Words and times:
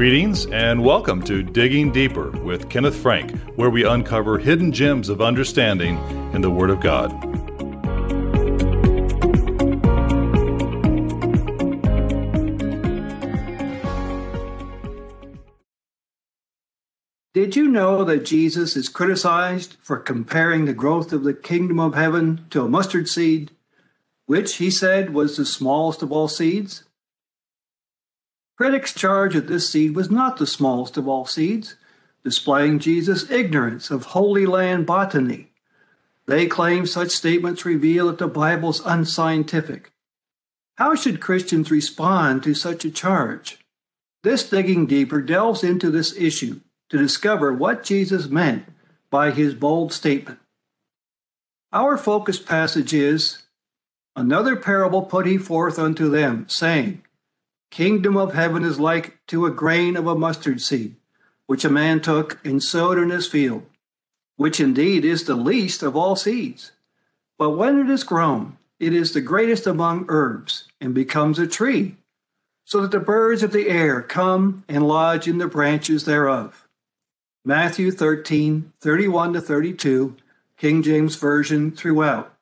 Greetings 0.00 0.46
and 0.46 0.82
welcome 0.82 1.20
to 1.24 1.42
Digging 1.42 1.92
Deeper 1.92 2.30
with 2.30 2.70
Kenneth 2.70 2.96
Frank, 2.96 3.38
where 3.56 3.68
we 3.68 3.84
uncover 3.84 4.38
hidden 4.38 4.72
gems 4.72 5.10
of 5.10 5.20
understanding 5.20 5.98
in 6.32 6.40
the 6.40 6.48
Word 6.48 6.70
of 6.70 6.80
God. 6.80 7.10
Did 17.34 17.54
you 17.54 17.68
know 17.68 18.02
that 18.02 18.24
Jesus 18.24 18.76
is 18.76 18.88
criticized 18.88 19.76
for 19.82 19.98
comparing 19.98 20.64
the 20.64 20.72
growth 20.72 21.12
of 21.12 21.24
the 21.24 21.34
kingdom 21.34 21.78
of 21.78 21.94
heaven 21.94 22.46
to 22.48 22.64
a 22.64 22.70
mustard 22.70 23.06
seed, 23.06 23.50
which 24.24 24.56
he 24.56 24.70
said 24.70 25.12
was 25.12 25.36
the 25.36 25.44
smallest 25.44 26.02
of 26.02 26.10
all 26.10 26.26
seeds? 26.26 26.84
Critics 28.60 28.92
charge 28.92 29.32
that 29.32 29.46
this 29.46 29.70
seed 29.70 29.96
was 29.96 30.10
not 30.10 30.36
the 30.36 30.46
smallest 30.46 30.98
of 30.98 31.08
all 31.08 31.24
seeds, 31.24 31.76
displaying 32.22 32.78
Jesus' 32.78 33.30
ignorance 33.30 33.90
of 33.90 34.12
Holy 34.12 34.44
Land 34.44 34.84
botany. 34.84 35.50
They 36.26 36.46
claim 36.46 36.84
such 36.84 37.08
statements 37.08 37.64
reveal 37.64 38.08
that 38.08 38.18
the 38.18 38.28
Bible 38.28 38.68
is 38.68 38.82
unscientific. 38.84 39.92
How 40.76 40.94
should 40.94 41.22
Christians 41.22 41.70
respond 41.70 42.42
to 42.42 42.52
such 42.52 42.84
a 42.84 42.90
charge? 42.90 43.64
This 44.24 44.46
digging 44.46 44.84
deeper 44.84 45.22
delves 45.22 45.64
into 45.64 45.90
this 45.90 46.14
issue 46.14 46.60
to 46.90 46.98
discover 46.98 47.54
what 47.54 47.82
Jesus 47.82 48.28
meant 48.28 48.66
by 49.08 49.30
his 49.30 49.54
bold 49.54 49.90
statement. 49.90 50.38
Our 51.72 51.96
focus 51.96 52.38
passage 52.38 52.92
is 52.92 53.38
Another 54.14 54.54
parable 54.54 55.00
put 55.00 55.24
he 55.24 55.38
forth 55.38 55.78
unto 55.78 56.10
them, 56.10 56.44
saying, 56.46 57.02
Kingdom 57.70 58.16
of 58.16 58.34
heaven 58.34 58.64
is 58.64 58.80
like 58.80 59.18
to 59.28 59.46
a 59.46 59.50
grain 59.50 59.96
of 59.96 60.06
a 60.06 60.18
mustard 60.18 60.60
seed, 60.60 60.96
which 61.46 61.64
a 61.64 61.70
man 61.70 62.00
took 62.00 62.44
and 62.44 62.62
sowed 62.62 62.98
in 62.98 63.10
his 63.10 63.28
field, 63.28 63.64
which 64.36 64.60
indeed 64.60 65.04
is 65.04 65.24
the 65.24 65.36
least 65.36 65.82
of 65.82 65.96
all 65.96 66.16
seeds. 66.16 66.72
But 67.38 67.50
when 67.50 67.78
it 67.78 67.88
is 67.88 68.02
grown, 68.02 68.58
it 68.80 68.92
is 68.92 69.12
the 69.12 69.20
greatest 69.20 69.66
among 69.66 70.06
herbs, 70.08 70.64
and 70.80 70.94
becomes 70.94 71.38
a 71.38 71.46
tree, 71.46 71.96
so 72.64 72.80
that 72.80 72.90
the 72.90 72.98
birds 72.98 73.42
of 73.42 73.52
the 73.52 73.68
air 73.68 74.02
come 74.02 74.64
and 74.68 74.88
lodge 74.88 75.28
in 75.28 75.38
the 75.38 75.46
branches 75.46 76.04
thereof. 76.04 76.66
Matthew 77.44 77.90
13, 77.90 78.72
31 78.80 79.32
to 79.34 79.40
32, 79.40 80.16
King 80.56 80.82
James 80.82 81.16
Version 81.16 81.70
throughout. 81.70 82.34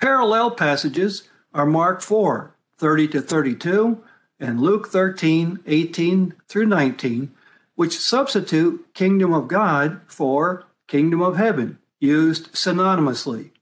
Parallel 0.00 0.50
passages 0.52 1.28
are 1.54 1.66
Mark 1.66 2.00
4, 2.02 2.54
30 2.82 3.06
to 3.06 3.20
32, 3.22 4.02
and 4.40 4.60
Luke 4.60 4.88
13, 4.88 5.60
18 5.64 6.34
through 6.48 6.66
19, 6.66 7.30
which 7.76 7.96
substitute 7.96 8.92
kingdom 8.92 9.32
of 9.32 9.46
God 9.46 10.00
for 10.08 10.64
kingdom 10.88 11.22
of 11.22 11.36
heaven, 11.36 11.78
used 12.00 12.52
synonymously. 12.54 13.52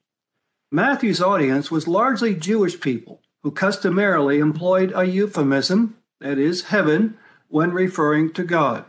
Matthew's 0.72 1.20
audience 1.20 1.70
was 1.70 1.86
largely 1.86 2.34
Jewish 2.34 2.80
people 2.80 3.20
who 3.42 3.50
customarily 3.50 4.38
employed 4.38 4.91
a 4.96 5.04
euphemism, 5.04 5.98
that 6.18 6.38
is, 6.38 6.68
heaven, 6.68 7.18
when 7.48 7.72
referring 7.72 8.32
to 8.32 8.42
God. 8.42 8.86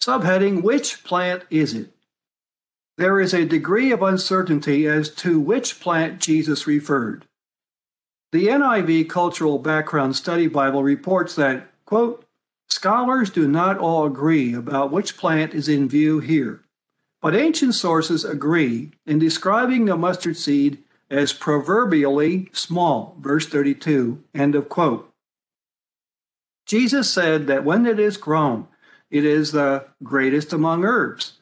Subheading 0.00 0.62
Which 0.62 1.02
plant 1.02 1.42
is 1.50 1.74
it? 1.74 1.90
There 2.96 3.18
is 3.18 3.34
a 3.34 3.44
degree 3.44 3.90
of 3.90 4.02
uncertainty 4.02 4.86
as 4.86 5.10
to 5.16 5.40
which 5.40 5.80
plant 5.80 6.20
Jesus 6.20 6.68
referred. 6.68 7.26
The 8.32 8.46
NIV 8.46 9.08
Cultural 9.08 9.58
Background 9.58 10.14
Study 10.14 10.46
Bible 10.46 10.84
reports 10.84 11.34
that, 11.34 11.66
quote, 11.84 12.24
scholars 12.68 13.28
do 13.28 13.48
not 13.48 13.76
all 13.76 14.06
agree 14.06 14.54
about 14.54 14.92
which 14.92 15.16
plant 15.16 15.52
is 15.52 15.68
in 15.68 15.88
view 15.88 16.20
here, 16.20 16.62
but 17.20 17.34
ancient 17.34 17.74
sources 17.74 18.24
agree 18.24 18.92
in 19.04 19.18
describing 19.18 19.86
the 19.86 19.96
mustard 19.96 20.36
seed 20.36 20.78
as 21.10 21.32
proverbially 21.32 22.48
small, 22.52 23.16
verse 23.18 23.48
32, 23.48 24.22
end 24.32 24.54
of 24.54 24.68
quote. 24.68 25.12
Jesus 26.66 27.12
said 27.12 27.48
that 27.48 27.64
when 27.64 27.84
it 27.84 27.98
is 27.98 28.16
grown, 28.16 28.68
it 29.10 29.24
is 29.24 29.50
the 29.50 29.86
greatest 30.04 30.52
among 30.52 30.84
herbs, 30.84 31.32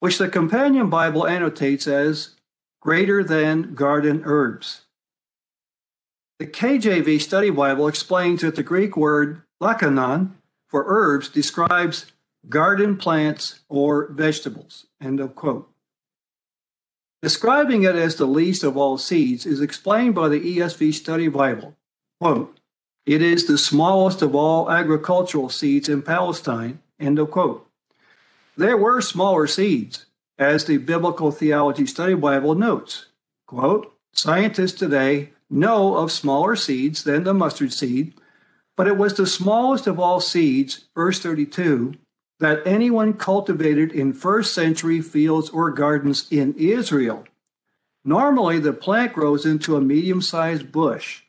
which 0.00 0.18
the 0.18 0.28
Companion 0.28 0.90
Bible 0.90 1.28
annotates 1.28 1.86
as 1.86 2.30
greater 2.80 3.22
than 3.22 3.74
garden 3.74 4.22
herbs. 4.24 4.83
The 6.44 6.50
KJV 6.50 7.22
Study 7.22 7.48
Bible 7.48 7.88
explains 7.88 8.42
that 8.42 8.54
the 8.54 8.62
Greek 8.62 8.98
word 8.98 9.40
lachanon 9.62 10.32
for 10.68 10.84
herbs 10.86 11.30
describes 11.30 12.12
garden 12.50 12.98
plants 12.98 13.60
or 13.70 14.08
vegetables. 14.12 14.84
End 15.00 15.20
of 15.20 15.34
quote. 15.34 15.70
Describing 17.22 17.84
it 17.84 17.96
as 17.96 18.16
the 18.16 18.26
least 18.26 18.62
of 18.62 18.76
all 18.76 18.98
seeds 18.98 19.46
is 19.46 19.62
explained 19.62 20.14
by 20.14 20.28
the 20.28 20.58
ESV 20.58 20.92
Study 20.92 21.28
Bible. 21.28 21.76
Quote, 22.20 22.60
it 23.06 23.22
is 23.22 23.46
the 23.46 23.56
smallest 23.56 24.20
of 24.20 24.34
all 24.34 24.70
agricultural 24.70 25.48
seeds 25.48 25.88
in 25.88 26.02
Palestine. 26.02 26.80
End 27.00 27.18
of 27.18 27.30
quote. 27.30 27.66
There 28.54 28.76
were 28.76 29.00
smaller 29.00 29.46
seeds, 29.46 30.04
as 30.38 30.66
the 30.66 30.76
Biblical 30.76 31.30
Theology 31.30 31.86
Study 31.86 32.12
Bible 32.12 32.54
notes. 32.54 33.06
Quote, 33.46 33.94
scientists 34.12 34.78
today 34.78 35.30
know 35.50 35.96
of 35.96 36.10
smaller 36.10 36.56
seeds 36.56 37.04
than 37.04 37.24
the 37.24 37.34
mustard 37.34 37.72
seed, 37.72 38.14
but 38.76 38.88
it 38.88 38.96
was 38.96 39.14
the 39.14 39.26
smallest 39.26 39.86
of 39.86 40.00
all 40.00 40.20
seeds, 40.20 40.86
verse 40.94 41.20
32, 41.20 41.94
that 42.40 42.66
anyone 42.66 43.14
cultivated 43.14 43.92
in 43.92 44.12
first 44.12 44.52
century 44.52 45.00
fields 45.00 45.50
or 45.50 45.70
gardens 45.70 46.26
in 46.30 46.54
Israel. 46.54 47.24
Normally, 48.04 48.58
the 48.58 48.72
plant 48.72 49.12
grows 49.12 49.46
into 49.46 49.76
a 49.76 49.80
medium 49.80 50.20
sized 50.20 50.70
bush, 50.72 51.22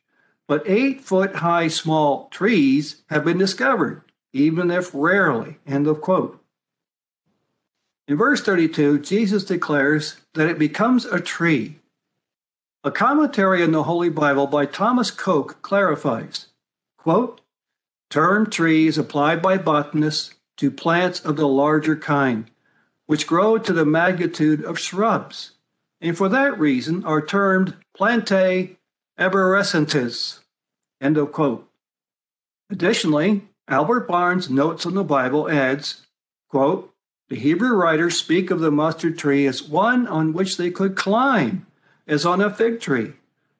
but 0.47 0.63
eight 0.65 1.01
foot 1.01 1.37
high 1.37 1.67
small 1.67 2.27
trees 2.29 3.03
have 3.09 3.23
been 3.23 3.37
discovered, 3.37 4.01
even 4.33 4.71
if 4.71 4.91
rarely. 4.93 5.57
End 5.65 5.87
of 5.87 6.01
quote. 6.01 6.41
In 8.07 8.17
verse 8.17 8.41
32, 8.41 8.99
Jesus 8.99 9.45
declares 9.45 10.17
that 10.33 10.49
it 10.49 10.59
becomes 10.59 11.05
a 11.05 11.19
tree 11.19 11.77
a 12.85 12.91
commentary 12.91 13.63
on 13.63 13.71
the 13.71 13.81
Holy 13.81 14.09
Bible 14.09 14.45
by 14.45 14.67
Thomas 14.67 15.09
Coke 15.09 15.59
clarifies, 15.63 16.49
quote, 16.99 17.41
term 18.11 18.47
trees 18.47 18.95
applied 18.95 19.41
by 19.41 19.57
botanists 19.57 20.35
to 20.57 20.69
plants 20.69 21.19
of 21.19 21.35
the 21.35 21.47
larger 21.47 21.95
kind, 21.95 22.45
which 23.07 23.25
grow 23.25 23.57
to 23.57 23.73
the 23.73 23.87
magnitude 23.87 24.63
of 24.63 24.77
shrubs, 24.77 25.53
and 25.99 26.15
for 26.15 26.29
that 26.29 26.59
reason 26.59 27.03
are 27.05 27.25
termed 27.25 27.75
plantae 27.97 28.75
arborescentes. 29.17 30.41
End 31.01 31.17
of 31.17 31.31
quote. 31.31 31.67
Additionally, 32.69 33.47
Albert 33.67 34.07
Barnes' 34.07 34.47
notes 34.47 34.85
on 34.85 34.93
the 34.93 35.03
Bible 35.03 35.49
adds, 35.49 36.05
quote, 36.49 36.93
the 37.29 37.35
Hebrew 37.35 37.73
writers 37.75 38.19
speak 38.19 38.51
of 38.51 38.59
the 38.59 38.69
mustard 38.69 39.17
tree 39.17 39.47
as 39.47 39.63
one 39.63 40.05
on 40.05 40.33
which 40.33 40.57
they 40.57 40.69
could 40.69 40.95
climb 40.95 41.65
as 42.07 42.25
on 42.25 42.41
a 42.41 42.49
fig 42.49 42.79
tree. 42.79 43.13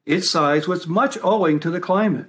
Its 0.05 0.29
size 0.29 0.67
was 0.67 0.87
much 0.87 1.17
owing 1.23 1.59
to 1.59 1.71
the 1.71 1.79
climate. 1.79 2.27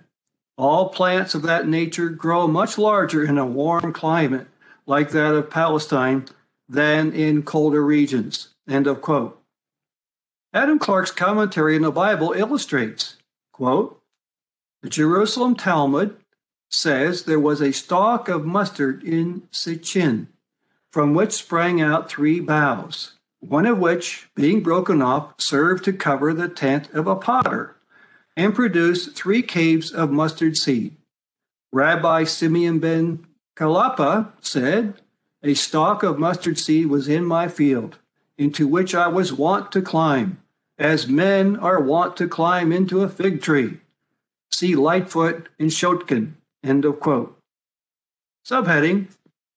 All 0.56 0.88
plants 0.88 1.34
of 1.34 1.42
that 1.42 1.68
nature 1.68 2.08
grow 2.08 2.46
much 2.46 2.78
larger 2.78 3.24
in 3.24 3.36
a 3.36 3.46
warm 3.46 3.92
climate 3.92 4.46
like 4.86 5.10
that 5.10 5.34
of 5.34 5.50
Palestine 5.50 6.26
than 6.68 7.12
in 7.12 7.42
colder 7.42 7.84
regions. 7.84 8.48
End 8.68 8.86
of 8.86 9.02
quote. 9.02 9.40
Adam 10.54 10.78
Clarke's 10.78 11.10
commentary 11.10 11.76
in 11.76 11.82
the 11.82 11.90
Bible 11.90 12.32
illustrates, 12.32 13.16
quote, 13.52 14.00
the 14.82 14.88
Jerusalem 14.88 15.54
Talmud 15.54 16.16
says 16.70 17.24
there 17.24 17.40
was 17.40 17.60
a 17.60 17.72
stalk 17.72 18.28
of 18.28 18.46
mustard 18.46 19.02
in 19.02 19.42
Sichin, 19.52 20.28
from 20.90 21.12
which 21.12 21.32
sprang 21.32 21.80
out 21.80 22.08
three 22.08 22.40
boughs 22.40 23.15
one 23.48 23.66
of 23.66 23.78
which, 23.78 24.28
being 24.34 24.62
broken 24.62 25.02
off, 25.02 25.34
served 25.38 25.84
to 25.84 25.92
cover 25.92 26.32
the 26.32 26.48
tent 26.48 26.90
of 26.92 27.06
a 27.06 27.16
potter, 27.16 27.76
and 28.36 28.54
produced 28.54 29.16
three 29.16 29.42
caves 29.42 29.92
of 29.92 30.10
mustard 30.10 30.56
seed. 30.56 30.96
Rabbi 31.72 32.24
Simeon 32.24 32.78
ben 32.78 33.26
Chalapha 33.56 34.32
said, 34.40 34.94
A 35.42 35.54
stalk 35.54 36.02
of 36.02 36.18
mustard 36.18 36.58
seed 36.58 36.86
was 36.86 37.08
in 37.08 37.24
my 37.24 37.48
field, 37.48 37.98
into 38.38 38.66
which 38.66 38.94
I 38.94 39.08
was 39.08 39.32
wont 39.32 39.72
to 39.72 39.82
climb, 39.82 40.40
as 40.78 41.08
men 41.08 41.56
are 41.56 41.80
wont 41.80 42.16
to 42.18 42.28
climb 42.28 42.72
into 42.72 43.02
a 43.02 43.08
fig 43.08 43.42
tree. 43.42 43.78
See 44.50 44.74
Lightfoot 44.74 45.48
and 45.58 45.70
Schottgen. 45.70 46.34
End 46.62 46.84
of 46.84 47.00
quote. 47.00 47.38
Subheading 48.46 49.08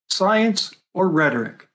Science 0.09 0.75
or 0.93 1.07
Rhetoric. 1.07 1.68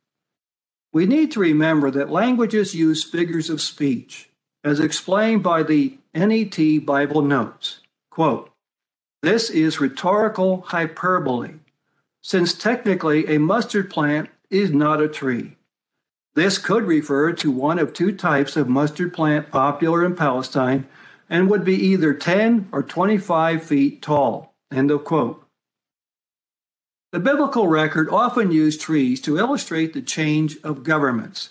We 0.95 1.07
need 1.07 1.33
to 1.33 1.41
remember 1.41 1.91
that 1.91 2.09
languages 2.09 2.73
use 2.73 3.03
figures 3.03 3.51
of 3.51 3.61
speech, 3.61 4.31
as 4.63 4.79
explained 4.79 5.43
by 5.43 5.65
the 5.65 5.99
NET 6.15 6.87
Bible 6.87 7.21
Notes. 7.21 7.81
Quote, 8.11 8.53
This 9.21 9.51
is 9.51 9.81
rhetorical 9.81 10.61
hyperbole, 10.69 11.55
since 12.23 12.55
technically 12.55 13.27
a 13.27 13.41
mustard 13.41 13.91
plant 13.91 14.31
is 14.51 14.71
not 14.71 15.03
a 15.03 15.09
tree. 15.09 15.57
This 16.37 16.59
could 16.59 16.85
refer 16.85 17.33
to 17.33 17.51
one 17.51 17.81
of 17.81 17.93
two 17.93 18.13
types 18.13 18.57
of 18.57 18.69
mustard 18.69 19.13
plant 19.13 19.51
popular 19.51 20.05
in 20.05 20.15
Palestine 20.15 20.87
and 21.29 21.51
would 21.51 21.65
be 21.65 21.75
either 21.75 22.15
10 22.15 22.69
or 22.71 22.85
25 22.85 23.65
feet 23.65 24.01
tall. 24.01 24.55
End 24.71 24.93
of 24.93 25.03
quote. 25.03 25.44
The 27.15 27.21
biblical 27.21 27.69
record 27.69 28.09
often 28.09 28.51
used 28.51 28.81
trees 28.81 29.21
to 29.21 29.39
illustrate 29.39 29.93
the 29.93 30.03
change 30.03 30.57
of 30.65 30.83
governments, 30.83 31.51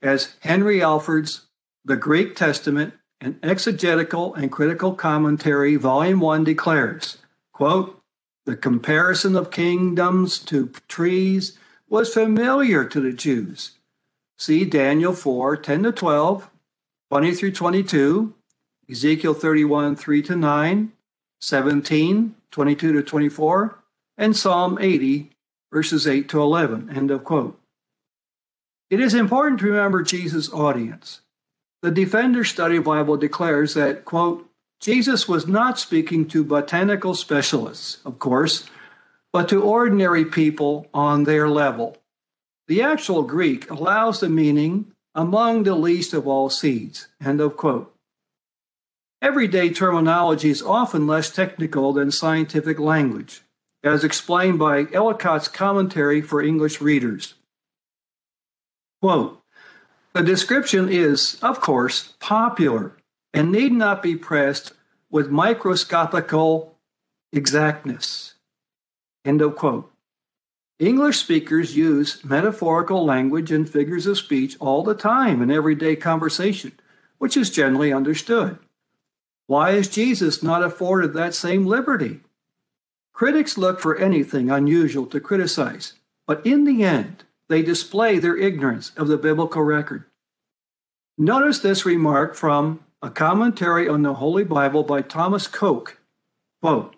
as 0.00 0.36
Henry 0.40 0.82
Alford's 0.82 1.48
The 1.84 1.96
Greek 1.96 2.34
Testament 2.34 2.94
an 3.20 3.38
exegetical 3.42 4.32
and 4.34 4.50
critical 4.50 4.94
commentary, 4.94 5.76
volume 5.76 6.20
1 6.20 6.44
declares, 6.44 7.18
quote, 7.52 8.00
the 8.46 8.56
comparison 8.56 9.36
of 9.36 9.50
kingdoms 9.50 10.38
to 10.38 10.72
trees 10.88 11.58
was 11.90 12.14
familiar 12.14 12.86
to 12.86 12.98
the 12.98 13.12
Jews. 13.12 13.72
See 14.38 14.64
Daniel 14.64 15.12
4, 15.12 15.58
10 15.58 15.82
to 15.82 15.92
12, 15.92 16.50
20 17.10 17.34
through 17.34 17.52
22, 17.52 18.34
Ezekiel 18.90 19.34
31, 19.34 19.94
3 19.94 20.22
to 20.22 20.36
9, 20.36 20.92
17, 21.42 22.34
22 22.50 22.92
to 22.94 23.02
24, 23.02 23.81
and 24.22 24.36
Psalm 24.36 24.78
80, 24.80 25.32
verses 25.72 26.06
8 26.06 26.28
to 26.28 26.40
11. 26.40 26.90
End 26.94 27.10
of 27.10 27.24
quote. 27.24 27.60
It 28.88 29.00
is 29.00 29.14
important 29.14 29.58
to 29.58 29.66
remember 29.66 30.00
Jesus' 30.00 30.48
audience. 30.52 31.22
The 31.82 31.90
Defender 31.90 32.44
Study 32.44 32.78
Bible 32.78 33.16
declares 33.16 33.74
that, 33.74 34.04
quote, 34.04 34.48
Jesus 34.80 35.26
was 35.26 35.48
not 35.48 35.76
speaking 35.76 36.28
to 36.28 36.44
botanical 36.44 37.16
specialists, 37.16 37.98
of 38.04 38.20
course, 38.20 38.70
but 39.32 39.48
to 39.48 39.60
ordinary 39.60 40.24
people 40.24 40.86
on 40.94 41.24
their 41.24 41.48
level. 41.48 41.96
The 42.68 42.80
actual 42.80 43.24
Greek 43.24 43.68
allows 43.72 44.20
the 44.20 44.28
meaning 44.28 44.92
among 45.16 45.64
the 45.64 45.74
least 45.74 46.14
of 46.14 46.28
all 46.28 46.48
seeds, 46.48 47.08
end 47.20 47.40
of 47.40 47.56
quote. 47.56 47.92
Everyday 49.20 49.70
terminology 49.70 50.50
is 50.50 50.62
often 50.62 51.08
less 51.08 51.28
technical 51.28 51.92
than 51.92 52.12
scientific 52.12 52.78
language, 52.78 53.42
as 53.84 54.04
explained 54.04 54.58
by 54.58 54.84
Ellicott's 54.92 55.48
commentary 55.48 56.20
for 56.20 56.42
English 56.42 56.80
readers. 56.80 57.34
Quote, 59.00 59.42
the 60.12 60.22
description 60.22 60.88
is, 60.88 61.38
of 61.42 61.60
course, 61.60 62.14
popular 62.20 62.96
and 63.32 63.50
need 63.50 63.72
not 63.72 64.02
be 64.02 64.14
pressed 64.14 64.72
with 65.10 65.30
microscopical 65.30 66.76
exactness. 67.32 68.34
End 69.24 69.40
of 69.40 69.56
quote. 69.56 69.90
English 70.78 71.18
speakers 71.18 71.76
use 71.76 72.24
metaphorical 72.24 73.04
language 73.04 73.52
and 73.52 73.68
figures 73.68 74.06
of 74.06 74.18
speech 74.18 74.56
all 74.58 74.82
the 74.82 74.94
time 74.94 75.40
in 75.40 75.50
everyday 75.50 75.96
conversation, 75.96 76.72
which 77.18 77.36
is 77.36 77.50
generally 77.50 77.92
understood. 77.92 78.58
Why 79.46 79.70
is 79.70 79.88
Jesus 79.88 80.42
not 80.42 80.62
afforded 80.62 81.14
that 81.14 81.34
same 81.34 81.66
liberty? 81.66 82.20
Critics 83.12 83.58
look 83.58 83.78
for 83.78 83.96
anything 83.96 84.50
unusual 84.50 85.06
to 85.06 85.20
criticize, 85.20 85.94
but 86.26 86.44
in 86.46 86.64
the 86.64 86.82
end, 86.82 87.24
they 87.48 87.62
display 87.62 88.18
their 88.18 88.36
ignorance 88.36 88.90
of 88.96 89.08
the 89.08 89.18
biblical 89.18 89.62
record. 89.62 90.04
Notice 91.18 91.58
this 91.58 91.84
remark 91.84 92.34
from 92.34 92.80
a 93.02 93.10
commentary 93.10 93.86
on 93.88 94.02
the 94.02 94.14
Holy 94.14 94.44
Bible 94.44 94.82
by 94.82 95.02
Thomas 95.02 95.46
Coke. 95.46 95.98
Quote, 96.62 96.96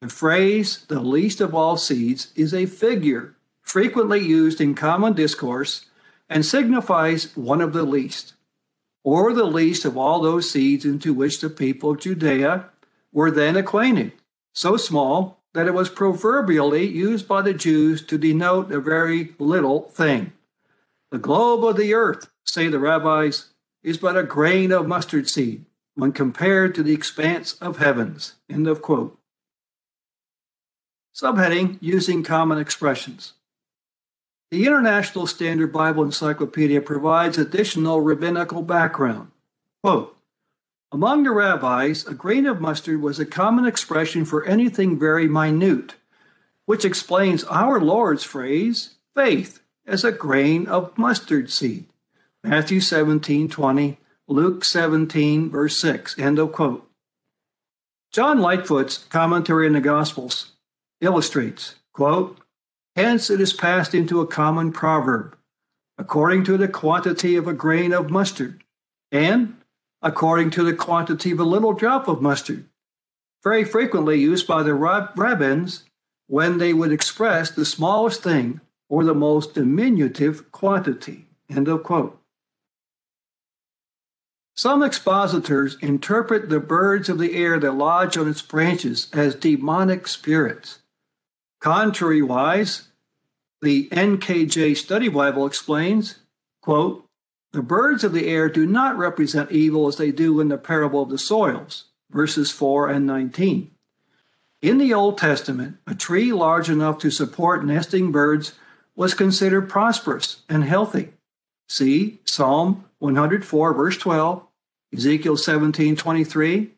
the 0.00 0.08
phrase, 0.08 0.84
the 0.88 1.00
least 1.00 1.40
of 1.40 1.54
all 1.54 1.76
seeds, 1.76 2.32
is 2.34 2.54
a 2.54 2.66
figure 2.66 3.36
frequently 3.60 4.20
used 4.20 4.60
in 4.60 4.74
common 4.74 5.12
discourse 5.12 5.86
and 6.28 6.44
signifies 6.46 7.36
one 7.36 7.60
of 7.60 7.72
the 7.72 7.84
least, 7.84 8.34
or 9.04 9.32
the 9.32 9.44
least 9.44 9.84
of 9.84 9.96
all 9.96 10.20
those 10.20 10.50
seeds 10.50 10.84
into 10.84 11.12
which 11.12 11.40
the 11.40 11.50
people 11.50 11.90
of 11.90 12.00
Judea 12.00 12.70
were 13.12 13.30
then 13.30 13.56
acquainted, 13.56 14.12
so 14.54 14.76
small 14.76 15.41
that 15.54 15.66
it 15.66 15.74
was 15.74 15.88
proverbially 15.88 16.86
used 16.86 17.28
by 17.28 17.42
the 17.42 17.54
Jews 17.54 18.04
to 18.06 18.18
denote 18.18 18.72
a 18.72 18.80
very 18.80 19.34
little 19.38 19.82
thing. 19.90 20.32
The 21.10 21.18
globe 21.18 21.64
of 21.64 21.76
the 21.76 21.92
earth, 21.92 22.30
say 22.44 22.68
the 22.68 22.78
rabbis, 22.78 23.50
is 23.82 23.98
but 23.98 24.16
a 24.16 24.22
grain 24.22 24.72
of 24.72 24.88
mustard 24.88 25.28
seed 25.28 25.66
when 25.94 26.12
compared 26.12 26.74
to 26.74 26.82
the 26.82 26.94
expanse 26.94 27.54
of 27.54 27.78
heavens. 27.78 28.36
End 28.48 28.66
of 28.66 28.80
quote. 28.80 29.18
Subheading 31.14 31.76
Using 31.80 32.22
Common 32.22 32.58
Expressions. 32.58 33.34
The 34.50 34.66
International 34.66 35.26
Standard 35.26 35.72
Bible 35.72 36.02
Encyclopedia 36.02 36.80
provides 36.80 37.36
additional 37.36 38.00
rabbinical 38.00 38.62
background. 38.62 39.30
Quote, 39.82 40.16
among 40.92 41.22
the 41.22 41.30
rabbis, 41.30 42.06
a 42.06 42.14
grain 42.14 42.46
of 42.46 42.60
mustard 42.60 43.00
was 43.00 43.18
a 43.18 43.26
common 43.26 43.64
expression 43.64 44.26
for 44.26 44.44
anything 44.44 44.98
very 44.98 45.26
minute, 45.26 45.94
which 46.66 46.84
explains 46.84 47.44
our 47.44 47.80
Lord's 47.80 48.24
phrase, 48.24 48.96
faith, 49.14 49.60
as 49.86 50.04
a 50.04 50.12
grain 50.12 50.66
of 50.68 50.96
mustard 50.96 51.50
seed. 51.50 51.86
Matthew 52.44 52.80
17, 52.80 53.48
20, 53.48 53.98
Luke 54.28 54.64
17, 54.64 55.50
verse 55.50 55.78
6. 55.78 56.18
End 56.18 56.38
of 56.38 56.52
quote. 56.52 56.88
John 58.12 58.40
Lightfoot's 58.40 58.98
commentary 58.98 59.66
on 59.66 59.72
the 59.72 59.80
Gospels 59.80 60.52
illustrates, 61.00 61.76
quote, 61.94 62.38
Hence 62.94 63.30
it 63.30 63.40
is 63.40 63.54
passed 63.54 63.94
into 63.94 64.20
a 64.20 64.26
common 64.26 64.70
proverb, 64.70 65.36
according 65.96 66.44
to 66.44 66.58
the 66.58 66.68
quantity 66.68 67.36
of 67.36 67.48
a 67.48 67.54
grain 67.54 67.94
of 67.94 68.10
mustard, 68.10 68.62
and 69.10 69.56
according 70.02 70.50
to 70.50 70.64
the 70.64 70.74
quantity 70.74 71.30
of 71.30 71.40
a 71.40 71.44
little 71.44 71.72
drop 71.72 72.08
of 72.08 72.20
mustard, 72.20 72.66
very 73.42 73.64
frequently 73.64 74.20
used 74.20 74.46
by 74.46 74.62
the 74.62 74.74
rabbins 74.74 75.84
when 76.26 76.58
they 76.58 76.72
would 76.72 76.92
express 76.92 77.50
the 77.50 77.64
smallest 77.64 78.22
thing 78.22 78.60
or 78.88 79.04
the 79.04 79.14
most 79.14 79.54
diminutive 79.54 80.50
quantity. 80.52 81.26
End 81.48 81.68
of 81.68 81.82
quote. 81.82 82.18
Some 84.54 84.82
expositors 84.82 85.78
interpret 85.80 86.50
the 86.50 86.60
birds 86.60 87.08
of 87.08 87.18
the 87.18 87.34
air 87.34 87.58
that 87.58 87.72
lodge 87.72 88.16
on 88.16 88.28
its 88.28 88.42
branches 88.42 89.08
as 89.12 89.34
demonic 89.34 90.06
spirits. 90.06 90.80
Contrariwise, 91.62 92.88
the 93.62 93.88
NKJ 93.88 94.76
Study 94.76 95.08
Bible 95.08 95.46
explains, 95.46 96.16
quote, 96.60 97.01
the 97.52 97.62
birds 97.62 98.02
of 98.02 98.12
the 98.12 98.28
air 98.28 98.48
do 98.48 98.66
not 98.66 98.96
represent 98.96 99.52
evil 99.52 99.86
as 99.86 99.96
they 99.96 100.10
do 100.10 100.40
in 100.40 100.48
the 100.48 100.58
parable 100.58 101.02
of 101.02 101.10
the 101.10 101.18
soils, 101.18 101.84
verses 102.10 102.50
4 102.50 102.88
and 102.88 103.06
19. 103.06 103.70
In 104.62 104.78
the 104.78 104.94
Old 104.94 105.18
Testament, 105.18 105.76
a 105.86 105.94
tree 105.94 106.32
large 106.32 106.70
enough 106.70 106.98
to 106.98 107.10
support 107.10 107.64
nesting 107.64 108.10
birds 108.10 108.54
was 108.94 109.12
considered 109.12 109.68
prosperous 109.68 110.42
and 110.48 110.64
healthy. 110.64 111.12
See 111.68 112.20
Psalm 112.24 112.84
104, 112.98 113.74
verse 113.74 113.98
12, 113.98 114.46
Ezekiel 114.94 115.36
17, 115.36 115.96
23, 115.96 116.70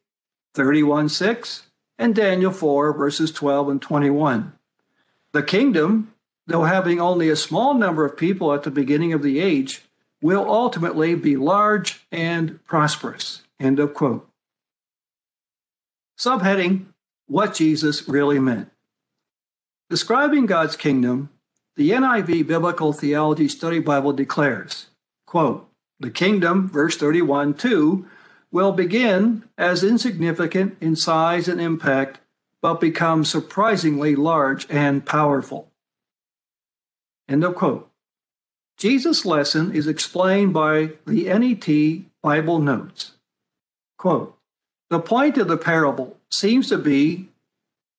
31, 0.55 1.09
6, 1.09 1.63
and 1.99 2.15
Daniel 2.15 2.53
4, 2.53 2.93
verses 2.93 3.31
12 3.33 3.69
and 3.69 3.83
21. 3.83 4.53
The 5.33 5.43
kingdom, 5.43 6.15
though 6.47 6.65
having 6.65 7.01
only 7.01 7.29
a 7.29 7.37
small 7.37 7.75
number 7.75 8.05
of 8.05 8.17
people 8.17 8.53
at 8.53 8.63
the 8.63 8.71
beginning 8.71 9.13
of 9.13 9.23
the 9.23 9.41
age, 9.41 9.83
will 10.25 10.51
ultimately 10.51 11.15
be 11.15 11.37
large 11.37 12.07
and 12.11 12.59
prosperous. 12.65 13.43
End 13.61 13.79
of 13.79 13.93
quote. 13.93 14.27
Subheading 16.19 16.87
What 17.27 17.53
Jesus 17.53 18.09
Really 18.09 18.39
Meant. 18.39 18.71
Describing 19.91 20.47
God's 20.47 20.77
kingdom, 20.77 21.29
the 21.77 21.91
NIV 21.91 22.47
Biblical 22.47 22.95
Theology 22.95 23.49
Study 23.49 23.81
Bible 23.81 24.15
declares, 24.15 24.87
quote, 25.27 25.69
the 26.01 26.11
kingdom, 26.11 26.71
verse 26.71 26.97
31, 26.97 27.53
2, 27.53 28.07
will 28.51 28.73
begin 28.73 29.45
as 29.59 29.85
insignificant 29.85 30.79
in 30.81 30.97
size 30.97 31.49
and 31.49 31.61
impact, 31.61 32.21
but 32.63 32.81
become 32.81 33.27
surprisingly 33.27 34.17
large 34.17 34.67
and 34.71 35.05
powerful. 35.05 35.71
End 37.29 37.45
of 37.45 37.57
quote. 37.57 37.91
Jesus' 38.77 39.25
lesson 39.25 39.73
is 39.73 39.87
explained 39.87 40.53
by 40.53 40.93
the 41.07 41.25
NET 41.25 42.05
Bible 42.23 42.59
Notes. 42.59 43.13
Quote, 43.99 44.37
the 44.91 45.01
point 45.01 45.39
of 45.39 45.49
the 45.49 45.57
parable 45.57 46.19
seems 46.31 46.69
to 46.69 46.79
be 46.79 47.29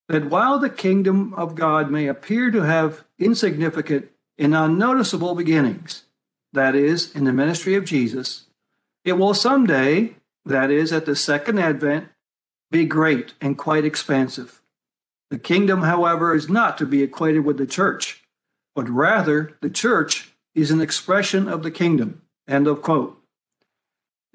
that 0.08 0.30
while 0.30 0.60
the 0.60 0.70
kingdom 0.70 1.34
of 1.34 1.56
God 1.56 1.90
may 1.90 2.08
appear 2.08 2.52
to 2.52 2.62
have 2.62 3.04
insignificant 3.18 4.10
and 4.38 4.56
unnoticeable 4.56 5.34
beginnings, 5.34 6.04
that 6.54 6.76
is, 6.76 7.14
in 7.16 7.24
the 7.24 7.34
ministry 7.34 7.76
of 7.76 7.86
Jesus, 7.86 8.46
it 9.04 9.14
will 9.14 9.34
someday, 9.34 10.16
that 10.46 10.70
is, 10.70 10.94
at 10.94 11.06
the 11.06 11.16
second 11.16 11.60
advent, 11.60 12.10
be 12.72 12.86
great 12.86 13.34
and 13.42 13.58
quite 13.58 13.86
expansive. 13.86 14.62
The 15.32 15.40
kingdom, 15.40 15.82
however, 15.82 16.36
is 16.36 16.50
not 16.50 16.78
to 16.78 16.86
be 16.86 17.02
equated 17.02 17.46
with 17.46 17.58
the 17.58 17.66
church, 17.66 18.24
but 18.76 18.88
rather 18.88 19.58
the 19.62 19.70
church 19.70 20.35
is 20.56 20.72
an 20.72 20.82
expression 20.82 21.48
of 21.48 21.62
the 21.62 21.70
kingdom. 21.70 22.22
End 22.48 22.66
of 22.66 22.82
quote. 22.82 23.22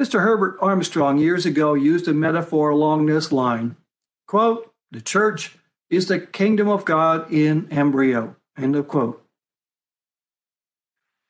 Mr. 0.01 0.21
Herbert 0.21 0.57
Armstrong 0.61 1.19
years 1.19 1.45
ago 1.45 1.75
used 1.75 2.07
a 2.07 2.15
metaphor 2.15 2.71
along 2.71 3.07
this 3.07 3.33
line 3.33 3.77
quote, 4.27 4.73
The 4.93 5.01
church 5.01 5.57
is 5.89 6.07
the 6.07 6.21
kingdom 6.21 6.69
of 6.69 6.85
God 6.85 7.33
in 7.33 7.67
embryo. 7.73 8.37
End 8.57 8.77
of 8.77 8.87
quote. 8.87 9.25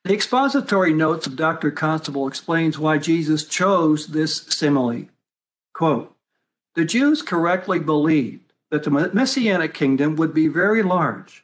The 0.03 0.13
expository 0.13 0.93
notes 0.93 1.25
of 1.27 1.35
Dr. 1.35 1.71
Constable 1.71 2.27
explains 2.27 2.77
why 2.77 2.97
Jesus 2.97 3.45
chose 3.45 4.07
this 4.07 4.43
simile. 4.43 5.07
Quote, 5.73 6.15
the 6.73 6.85
Jews 6.85 7.21
correctly 7.21 7.79
believed 7.79 8.53
that 8.69 8.83
the 8.83 8.91
messianic 9.13 9.73
kingdom 9.73 10.15
would 10.15 10.33
be 10.33 10.47
very 10.47 10.81
large. 10.81 11.43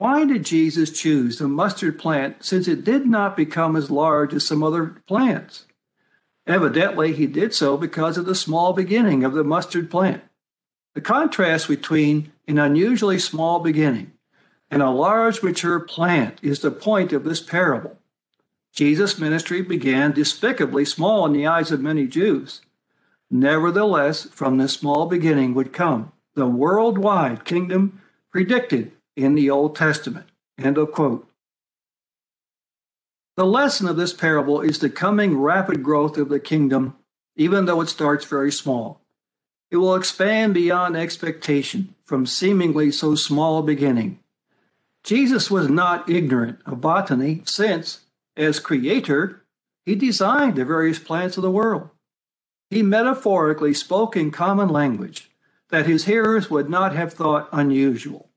Why 0.00 0.24
did 0.24 0.46
Jesus 0.46 0.90
choose 0.90 1.36
the 1.36 1.46
mustard 1.46 1.98
plant 1.98 2.42
since 2.42 2.66
it 2.66 2.84
did 2.84 3.04
not 3.04 3.36
become 3.36 3.76
as 3.76 3.90
large 3.90 4.32
as 4.32 4.46
some 4.46 4.62
other 4.62 4.96
plants? 5.06 5.66
Evidently, 6.46 7.12
he 7.12 7.26
did 7.26 7.52
so 7.52 7.76
because 7.76 8.16
of 8.16 8.24
the 8.24 8.34
small 8.34 8.72
beginning 8.72 9.24
of 9.24 9.34
the 9.34 9.44
mustard 9.44 9.90
plant. 9.90 10.22
The 10.94 11.02
contrast 11.02 11.68
between 11.68 12.32
an 12.48 12.58
unusually 12.58 13.18
small 13.18 13.60
beginning 13.60 14.12
and 14.70 14.80
a 14.80 14.88
large 14.88 15.42
mature 15.42 15.78
plant 15.78 16.38
is 16.40 16.60
the 16.60 16.70
point 16.70 17.12
of 17.12 17.24
this 17.24 17.42
parable. 17.42 17.98
Jesus' 18.72 19.18
ministry 19.18 19.60
began 19.60 20.12
despicably 20.12 20.86
small 20.86 21.26
in 21.26 21.34
the 21.34 21.46
eyes 21.46 21.70
of 21.70 21.82
many 21.82 22.06
Jews. 22.06 22.62
Nevertheless, 23.30 24.24
from 24.30 24.56
this 24.56 24.72
small 24.72 25.04
beginning 25.04 25.52
would 25.52 25.74
come 25.74 26.12
the 26.32 26.46
worldwide 26.46 27.44
kingdom 27.44 28.00
predicted 28.30 28.92
in 29.22 29.34
the 29.34 29.50
Old 29.50 29.76
Testament. 29.76 30.26
End 30.58 30.78
of 30.78 30.92
quote. 30.92 31.26
The 33.36 33.46
lesson 33.46 33.88
of 33.88 33.96
this 33.96 34.12
parable 34.12 34.60
is 34.60 34.78
the 34.78 34.90
coming 34.90 35.38
rapid 35.38 35.82
growth 35.82 36.18
of 36.18 36.28
the 36.28 36.40
kingdom, 36.40 36.96
even 37.36 37.64
though 37.64 37.80
it 37.80 37.88
starts 37.88 38.24
very 38.24 38.52
small. 38.52 39.00
It 39.70 39.76
will 39.76 39.94
expand 39.94 40.52
beyond 40.54 40.96
expectation 40.96 41.94
from 42.04 42.26
seemingly 42.26 42.90
so 42.90 43.14
small 43.14 43.58
a 43.58 43.62
beginning. 43.62 44.18
Jesus 45.04 45.50
was 45.50 45.68
not 45.68 46.10
ignorant 46.10 46.58
of 46.66 46.80
botany 46.80 47.42
since, 47.44 48.00
as 48.36 48.60
creator, 48.60 49.44
he 49.86 49.94
designed 49.94 50.56
the 50.56 50.64
various 50.64 50.98
plants 50.98 51.36
of 51.36 51.42
the 51.42 51.50
world. 51.50 51.88
He 52.68 52.82
metaphorically 52.82 53.74
spoke 53.74 54.16
in 54.16 54.30
common 54.30 54.68
language 54.68 55.30
that 55.70 55.86
his 55.86 56.04
hearers 56.04 56.50
would 56.50 56.68
not 56.68 56.94
have 56.94 57.12
thought 57.12 57.48
unusual. 57.52 58.29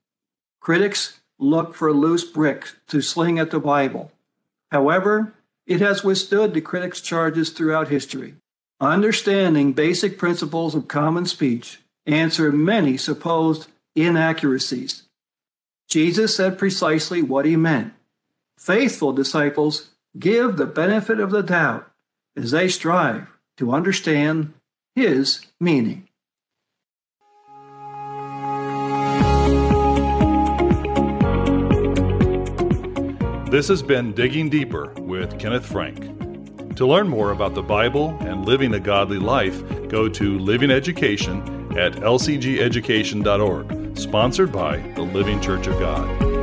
Critics 0.64 1.20
look 1.38 1.74
for 1.74 1.92
loose 1.92 2.24
bricks 2.24 2.74
to 2.88 3.02
sling 3.02 3.38
at 3.38 3.50
the 3.50 3.60
Bible. 3.60 4.10
However, 4.72 5.34
it 5.66 5.80
has 5.80 6.02
withstood 6.02 6.54
the 6.54 6.62
critics' 6.62 7.02
charges 7.02 7.50
throughout 7.50 7.88
history. 7.88 8.36
Understanding 8.80 9.74
basic 9.74 10.16
principles 10.16 10.74
of 10.74 10.88
common 10.88 11.26
speech 11.26 11.80
answer 12.06 12.50
many 12.50 12.96
supposed 12.96 13.68
inaccuracies 13.94 15.04
Jesus 15.94 16.34
said 16.34 16.58
precisely 16.58 17.22
what 17.22 17.44
he 17.44 17.56
meant. 17.56 17.92
Faithful 18.58 19.12
disciples 19.12 19.90
give 20.18 20.56
the 20.56 20.66
benefit 20.66 21.20
of 21.20 21.30
the 21.30 21.42
doubt 21.42 21.90
as 22.36 22.50
they 22.50 22.68
strive 22.68 23.28
to 23.56 23.72
understand 23.72 24.54
his 24.94 25.46
meaning. 25.60 26.08
This 33.54 33.68
has 33.68 33.84
been 33.84 34.12
Digging 34.14 34.50
Deeper 34.50 34.92
with 34.98 35.38
Kenneth 35.38 35.64
Frank. 35.64 36.74
To 36.74 36.84
learn 36.84 37.06
more 37.06 37.30
about 37.30 37.54
the 37.54 37.62
Bible 37.62 38.18
and 38.22 38.44
living 38.44 38.74
a 38.74 38.80
godly 38.80 39.20
life, 39.20 39.62
go 39.86 40.08
to 40.08 40.38
Living 40.40 40.72
Education 40.72 41.40
at 41.78 41.92
lcgeducation.org, 41.92 43.96
sponsored 43.96 44.50
by 44.50 44.78
the 44.96 45.02
Living 45.02 45.40
Church 45.40 45.68
of 45.68 45.78
God. 45.78 46.33